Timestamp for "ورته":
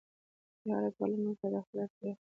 1.29-1.47